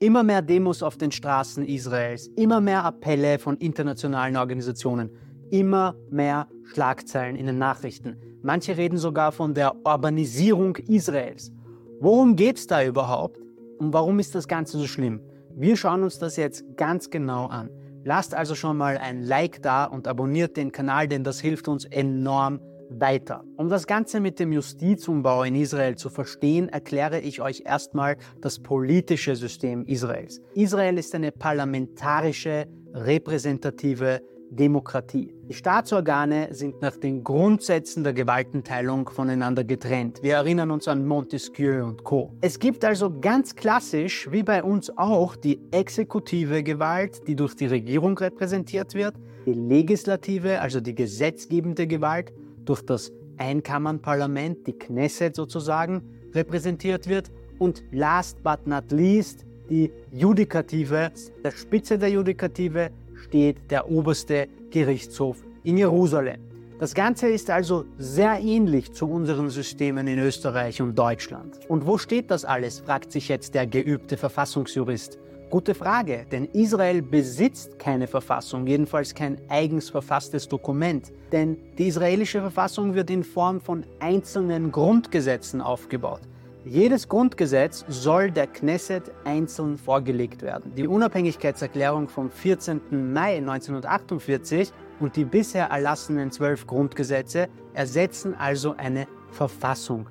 Immer 0.00 0.22
mehr 0.22 0.42
Demos 0.42 0.84
auf 0.84 0.96
den 0.96 1.10
Straßen 1.10 1.66
Israels, 1.66 2.28
immer 2.36 2.60
mehr 2.60 2.84
Appelle 2.84 3.40
von 3.40 3.56
internationalen 3.56 4.36
Organisationen, 4.36 5.10
immer 5.50 5.96
mehr 6.08 6.46
Schlagzeilen 6.72 7.34
in 7.34 7.46
den 7.46 7.58
Nachrichten. 7.58 8.16
Manche 8.40 8.76
reden 8.76 8.96
sogar 8.96 9.32
von 9.32 9.54
der 9.54 9.74
Urbanisierung 9.84 10.76
Israels. 10.76 11.50
Worum 11.98 12.36
geht 12.36 12.58
es 12.58 12.68
da 12.68 12.84
überhaupt 12.84 13.40
und 13.78 13.92
warum 13.92 14.20
ist 14.20 14.36
das 14.36 14.46
Ganze 14.46 14.78
so 14.78 14.86
schlimm? 14.86 15.20
Wir 15.56 15.76
schauen 15.76 16.04
uns 16.04 16.20
das 16.20 16.36
jetzt 16.36 16.62
ganz 16.76 17.10
genau 17.10 17.46
an. 17.46 17.68
Lasst 18.04 18.36
also 18.36 18.54
schon 18.54 18.76
mal 18.76 18.98
ein 18.98 19.24
Like 19.24 19.62
da 19.62 19.84
und 19.84 20.06
abonniert 20.06 20.56
den 20.56 20.70
Kanal, 20.70 21.08
denn 21.08 21.24
das 21.24 21.40
hilft 21.40 21.66
uns 21.66 21.84
enorm 21.84 22.60
weiter. 22.90 23.44
Um 23.56 23.68
das 23.68 23.86
Ganze 23.86 24.20
mit 24.20 24.38
dem 24.38 24.52
Justizumbau 24.52 25.42
in 25.42 25.54
Israel 25.54 25.96
zu 25.96 26.10
verstehen, 26.10 26.68
erkläre 26.68 27.20
ich 27.20 27.40
euch 27.40 27.62
erstmal 27.64 28.16
das 28.40 28.58
politische 28.58 29.36
System 29.36 29.84
Israels. 29.86 30.40
Israel 30.54 30.98
ist 30.98 31.14
eine 31.14 31.32
parlamentarische, 31.32 32.66
repräsentative 32.94 34.20
Demokratie. 34.50 35.34
Die 35.48 35.54
Staatsorgane 35.54 36.48
sind 36.52 36.80
nach 36.80 36.96
den 36.96 37.22
Grundsätzen 37.22 38.02
der 38.02 38.14
Gewaltenteilung 38.14 39.08
voneinander 39.08 39.64
getrennt. 39.64 40.22
Wir 40.22 40.34
erinnern 40.36 40.70
uns 40.70 40.88
an 40.88 41.06
Montesquieu 41.06 41.84
und 41.84 42.04
Co. 42.04 42.32
Es 42.40 42.58
gibt 42.58 42.84
also 42.84 43.20
ganz 43.20 43.54
klassisch, 43.54 44.28
wie 44.30 44.42
bei 44.42 44.62
uns 44.62 44.90
auch, 44.96 45.36
die 45.36 45.60
exekutive 45.70 46.62
Gewalt, 46.62 47.26
die 47.26 47.36
durch 47.36 47.54
die 47.54 47.66
Regierung 47.66 48.16
repräsentiert 48.16 48.94
wird, 48.94 49.14
die 49.46 49.52
legislative, 49.52 50.60
also 50.60 50.80
die 50.80 50.94
gesetzgebende 50.94 51.86
Gewalt, 51.86 52.32
durch 52.68 52.82
das 52.82 53.12
Einkammernparlament, 53.38 54.66
die 54.66 54.72
Knesset 54.72 55.34
sozusagen, 55.34 56.02
repräsentiert 56.34 57.08
wird 57.08 57.30
und 57.58 57.82
last 57.92 58.42
but 58.42 58.66
not 58.66 58.90
least 58.90 59.46
die 59.70 59.90
Judikative. 60.12 61.12
Der 61.44 61.50
Spitze 61.52 61.98
der 61.98 62.10
Judikative 62.10 62.90
steht 63.14 63.70
der 63.70 63.90
oberste 63.90 64.48
Gerichtshof 64.70 65.44
in 65.64 65.78
Jerusalem. 65.78 66.40
Das 66.78 66.94
Ganze 66.94 67.28
ist 67.28 67.50
also 67.50 67.86
sehr 67.98 68.38
ähnlich 68.40 68.92
zu 68.92 69.10
unseren 69.10 69.50
Systemen 69.50 70.06
in 70.06 70.20
Österreich 70.20 70.80
und 70.80 70.96
Deutschland. 70.96 71.58
Und 71.68 71.86
wo 71.86 71.98
steht 71.98 72.30
das 72.30 72.44
alles, 72.44 72.78
fragt 72.80 73.10
sich 73.10 73.28
jetzt 73.28 73.54
der 73.54 73.66
geübte 73.66 74.16
Verfassungsjurist. 74.16 75.18
Gute 75.50 75.74
Frage, 75.74 76.26
denn 76.30 76.44
Israel 76.44 77.00
besitzt 77.00 77.78
keine 77.78 78.06
Verfassung, 78.06 78.66
jedenfalls 78.66 79.14
kein 79.14 79.40
eigens 79.48 79.88
verfasstes 79.88 80.46
Dokument. 80.46 81.10
Denn 81.32 81.56
die 81.78 81.86
israelische 81.86 82.42
Verfassung 82.42 82.94
wird 82.94 83.08
in 83.08 83.24
Form 83.24 83.58
von 83.62 83.84
einzelnen 83.98 84.70
Grundgesetzen 84.70 85.62
aufgebaut. 85.62 86.20
Jedes 86.66 87.08
Grundgesetz 87.08 87.86
soll 87.88 88.30
der 88.30 88.46
Knesset 88.46 89.10
einzeln 89.24 89.78
vorgelegt 89.78 90.42
werden. 90.42 90.74
Die 90.74 90.86
Unabhängigkeitserklärung 90.86 92.08
vom 92.08 92.30
14. 92.30 93.12
Mai 93.14 93.38
1948 93.38 94.70
und 95.00 95.16
die 95.16 95.24
bisher 95.24 95.68
erlassenen 95.68 96.30
zwölf 96.30 96.66
Grundgesetze 96.66 97.48
ersetzen 97.72 98.34
also 98.34 98.74
eine 98.76 99.06
Verfassung. 99.30 100.10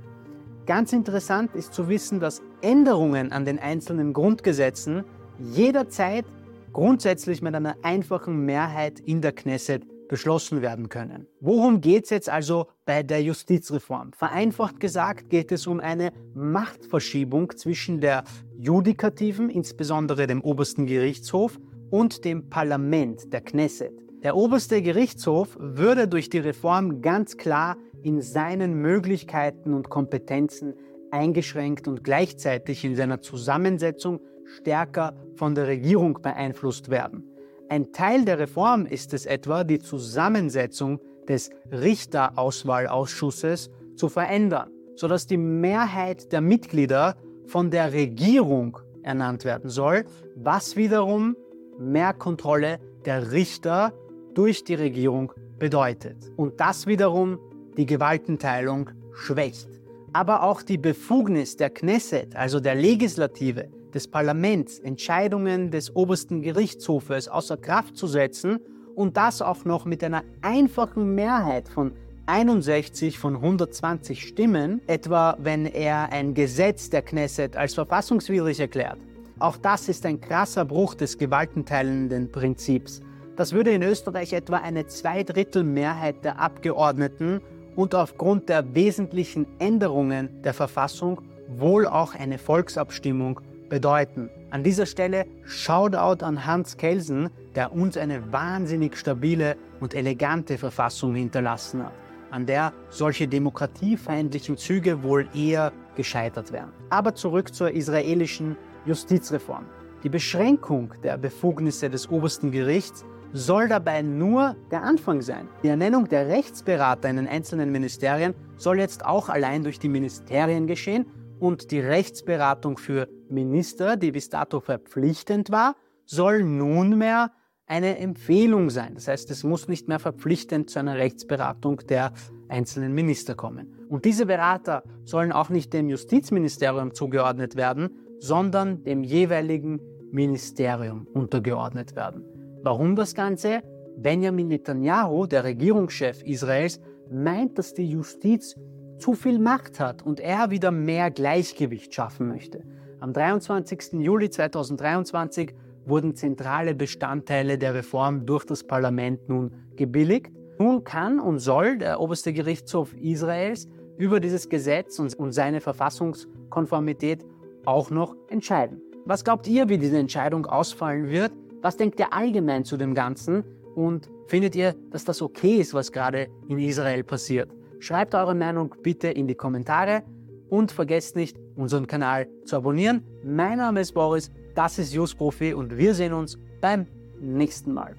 Ganz 0.66 0.94
interessant 0.94 1.56
ist 1.56 1.76
zu 1.76 1.90
wissen, 1.90 2.20
dass 2.20 2.42
Änderungen 2.62 3.32
an 3.32 3.46
den 3.46 3.60
einzelnen 3.60 4.14
Grundgesetzen 4.14 5.06
jederzeit 5.40 6.26
grundsätzlich 6.74 7.42
mit 7.42 7.56
einer 7.56 7.76
einfachen 7.82 8.46
Mehrheit 8.46 9.00
in 9.00 9.22
der 9.22 9.32
Knesset 9.32 9.84
beschlossen 10.08 10.62
werden 10.62 10.90
können. 10.90 11.28
Worum 11.40 11.82
geht 11.82 12.06
es 12.06 12.10
jetzt 12.12 12.30
also 12.30 12.68
bei 12.86 13.04
der 13.04 13.22
Justizreform? 13.22 14.14
Vereinfacht 14.14 14.80
gesagt 14.80 15.30
geht 15.30 15.52
es 15.52 15.68
um 15.68 15.80
eine 15.80 16.12
Machtverschiebung 16.34 17.56
zwischen 17.58 18.00
der 18.00 18.24
Judikativen, 18.58 19.50
insbesondere 19.50 20.28
dem 20.28 20.42
obersten 20.42 20.86
Gerichtshof, 20.86 21.60
und 21.90 22.26
dem 22.26 22.50
Parlament, 22.50 23.32
der 23.32 23.42
Knesset. 23.42 23.94
Der 24.24 24.36
oberste 24.36 24.82
Gerichtshof 24.82 25.58
würde 25.60 26.08
durch 26.08 26.30
die 26.30 26.40
Reform 26.40 27.02
ganz 27.02 27.38
klar 27.38 27.78
in 28.04 28.22
seinen 28.22 28.74
Möglichkeiten 28.82 29.74
und 29.74 29.90
Kompetenzen 29.90 30.74
eingeschränkt 31.12 31.88
und 31.88 32.04
gleichzeitig 32.04 32.84
in 32.84 32.96
seiner 32.96 33.22
Zusammensetzung 33.22 34.20
stärker 34.56 35.14
von 35.36 35.56
der 35.56 35.68
Regierung 35.68 36.20
beeinflusst 36.22 36.90
werden. 36.90 37.24
Ein 37.70 37.92
Teil 37.92 38.26
der 38.26 38.40
Reform 38.40 38.86
ist 38.86 39.14
es 39.14 39.26
etwa, 39.26 39.64
die 39.64 39.80
Zusammensetzung 39.80 41.00
des 41.28 41.50
Richterauswahlausschusses 41.72 43.70
zu 43.96 44.10
verändern, 44.10 44.70
sodass 44.96 45.28
die 45.28 45.38
Mehrheit 45.38 46.32
der 46.32 46.42
Mitglieder 46.42 47.16
von 47.46 47.70
der 47.70 47.92
Regierung 47.94 48.80
ernannt 49.04 49.44
werden 49.46 49.70
soll, 49.70 50.06
was 50.36 50.76
wiederum 50.76 51.36
mehr 51.78 52.14
Kontrolle 52.14 52.80
der 53.06 53.32
Richter 53.32 53.94
durch 54.34 54.64
die 54.64 54.76
Regierung 54.76 55.34
bedeutet. 55.60 56.32
Und 56.36 56.60
das 56.60 56.88
wiederum 56.88 57.40
die 57.78 57.86
Gewaltenteilung 57.86 58.90
schwächt. 59.14 59.70
Aber 60.14 60.44
auch 60.44 60.62
die 60.62 60.78
Befugnis 60.78 61.58
der 61.58 61.70
Knesset, 61.70 62.36
also 62.36 62.60
der 62.60 62.76
Legislative, 62.76 63.70
des 63.94 64.08
Parlaments 64.08 64.80
Entscheidungen 64.80 65.72
des 65.72 65.96
obersten 65.96 66.42
Gerichtshofes 66.42 67.28
außer 67.28 67.58
Kraft 67.58 67.98
zu 67.98 68.08
setzen 68.08 68.60
und 68.96 69.18
das 69.18 69.42
auch 69.42 69.66
noch 69.66 69.86
mit 69.86 70.04
einer 70.04 70.24
einfachen 70.42 71.16
Mehrheit 71.16 71.70
von 71.70 71.94
61 72.28 73.18
von 73.18 73.36
120 73.36 74.28
Stimmen, 74.28 74.82
etwa 74.88 75.38
wenn 75.40 75.66
er 75.66 76.12
ein 76.12 76.34
Gesetz 76.34 76.90
der 76.90 77.02
Knesset 77.02 77.56
als 77.56 77.74
verfassungswidrig 77.74 78.60
erklärt. 78.60 78.98
Auch 79.40 79.56
das 79.56 79.88
ist 79.88 80.06
ein 80.06 80.20
krasser 80.20 80.66
Bruch 80.66 80.96
des 80.96 81.18
gewaltenteilenden 81.18 82.32
Prinzips. 82.32 83.02
Das 83.36 83.54
würde 83.54 83.72
in 83.72 83.84
Österreich 83.84 84.34
etwa 84.34 84.58
eine 84.58 84.88
Zweidrittelmehrheit 84.88 86.26
der 86.26 86.40
Abgeordneten 86.40 87.40
und 87.76 87.94
aufgrund 87.94 88.50
der 88.50 88.74
wesentlichen 88.74 89.46
Änderungen 89.60 90.42
der 90.42 90.56
Verfassung 90.56 91.22
wohl 91.48 91.86
auch 91.86 92.16
eine 92.16 92.40
Volksabstimmung 92.40 93.40
bedeuten. 93.70 94.30
An 94.50 94.64
dieser 94.64 94.86
Stelle 94.86 95.26
Shoutout 95.46 96.24
an 96.24 96.46
Hans 96.46 96.78
Kelsen, 96.78 97.30
der 97.56 97.74
uns 97.74 97.98
eine 97.98 98.32
wahnsinnig 98.32 98.98
stabile 98.98 99.58
und 99.80 99.94
elegante 99.94 100.58
Verfassung 100.58 101.16
hinterlassen 101.16 101.84
hat, 101.84 101.94
an 102.32 102.46
der 102.46 102.74
solche 102.90 103.28
demokratiefeindlichen 103.28 104.58
Züge 104.58 105.04
wohl 105.04 105.28
eher 105.34 105.72
gescheitert 105.96 106.52
wären. 106.52 106.72
Aber 106.90 107.16
zurück 107.16 107.54
zur 107.54 107.72
israelischen 107.72 108.56
Justizreform. 108.86 109.66
Die 110.04 110.10
Beschränkung 110.10 110.94
der 111.04 111.18
Befugnisse 111.18 111.90
des 111.90 112.10
obersten 112.10 112.52
Gerichts 112.52 113.04
soll 113.34 113.68
dabei 113.68 114.02
nur 114.02 114.56
der 114.72 114.84
Anfang 114.84 115.22
sein. 115.22 115.50
Die 115.64 115.68
Ernennung 115.68 116.08
der 116.08 116.28
Rechtsberater 116.28 117.10
in 117.10 117.18
den 117.18 117.28
einzelnen 117.28 117.72
Ministerien 117.72 118.34
soll 118.56 118.80
jetzt 118.80 119.06
auch 119.06 119.30
allein 119.30 119.64
durch 119.64 119.80
die 119.80 119.90
Ministerien 119.90 120.68
geschehen 120.68 121.06
und 121.40 121.72
die 121.72 121.80
Rechtsberatung 121.80 122.78
für 122.78 123.08
Minister, 123.30 123.98
die 123.98 124.12
bis 124.12 124.30
dato 124.30 124.60
verpflichtend 124.60 125.52
war, 125.52 125.76
soll 126.06 126.44
nunmehr 126.44 127.32
eine 127.66 127.98
Empfehlung 127.98 128.70
sein. 128.70 128.96
Das 128.96 129.08
heißt, 129.08 129.30
es 129.30 129.44
muss 129.44 129.68
nicht 129.68 129.88
mehr 129.88 130.00
verpflichtend 130.00 130.70
zu 130.70 130.80
einer 130.80 130.96
Rechtsberatung 130.96 131.82
der 131.90 132.14
einzelnen 132.48 132.94
Minister 132.94 133.36
kommen. 133.36 133.76
Und 133.90 134.06
diese 134.06 134.26
Berater 134.26 134.84
sollen 135.04 135.32
auch 135.34 135.50
nicht 135.50 135.74
dem 135.74 135.90
Justizministerium 135.90 136.94
zugeordnet 136.94 137.56
werden, 137.56 137.90
sondern 138.20 138.84
dem 138.84 139.04
jeweiligen 139.04 139.82
Ministerium 140.12 141.08
untergeordnet 141.14 141.96
werden. 141.96 142.24
Warum 142.64 142.96
das 142.96 143.14
Ganze? 143.14 143.62
Benjamin 143.98 144.48
Netanyahu, 144.48 145.26
der 145.26 145.44
Regierungschef 145.44 146.24
Israels, 146.24 146.80
meint, 147.12 147.58
dass 147.58 147.74
die 147.74 147.90
Justiz 147.90 148.56
zu 148.98 149.14
viel 149.14 149.40
Macht 149.40 149.80
hat 149.80 150.02
und 150.02 150.20
er 150.20 150.50
wieder 150.50 150.72
mehr 150.72 151.12
Gleichgewicht 151.12 151.94
schaffen 151.94 152.28
möchte. 152.28 152.64
Am 153.00 153.14
23. 153.14 153.94
Juli 153.94 154.30
2023 154.30 155.54
wurden 155.86 156.16
zentrale 156.16 156.76
Bestandteile 156.76 157.58
der 157.58 157.74
Reform 157.74 158.26
durch 158.26 158.46
das 158.46 158.64
Parlament 158.64 159.30
nun 159.30 159.52
gebilligt. 159.76 160.32
Nun 160.60 160.84
kann 160.84 161.20
und 161.20 161.40
soll 161.40 161.78
der 161.78 162.00
oberste 162.00 162.34
Gerichtshof 162.34 162.94
Israels 162.96 163.68
über 163.98 164.20
dieses 164.20 164.50
Gesetz 164.50 165.00
und 165.00 165.32
seine 165.32 165.62
Verfassungskonformität 165.62 167.26
auch 167.66 167.90
noch 167.90 168.16
entscheiden. 168.30 168.82
Was 169.06 169.24
glaubt 169.24 169.48
ihr, 169.48 169.70
wie 169.70 169.78
diese 169.78 169.98
Entscheidung 169.98 170.46
ausfallen 170.46 171.10
wird? 171.10 171.32
Was 171.62 171.78
denkt 171.78 172.00
ihr 172.00 172.14
allgemein 172.14 172.66
zu 172.66 172.78
dem 172.78 172.94
Ganzen? 172.94 173.44
Und 173.76 174.10
findet 174.28 174.56
ihr, 174.56 174.76
dass 174.90 175.06
das 175.06 175.22
okay 175.22 175.58
ist, 175.58 175.74
was 175.74 175.92
gerade 175.92 176.28
in 176.48 176.60
Israel 176.60 177.04
passiert? 177.04 177.50
Schreibt 177.80 178.16
eure 178.16 178.36
Meinung 178.36 178.76
bitte 178.82 179.08
in 179.08 179.28
die 179.28 179.36
Kommentare 179.36 180.04
und 180.50 180.72
vergesst 180.72 181.16
nicht, 181.16 181.38
unseren 181.56 181.88
Kanal 181.88 182.28
zu 182.46 182.56
abonnieren. 182.56 183.04
Mein 183.24 183.58
Name 183.58 183.82
ist 183.82 183.94
Boris, 183.94 184.32
das 184.56 184.80
ist 184.80 184.94
Just 184.94 185.18
Profi 185.18 185.54
und 185.54 185.78
wir 185.78 185.94
sehen 185.94 186.14
uns 186.14 186.38
beim 186.62 186.88
nächsten 187.20 187.74
Mal. 187.74 187.96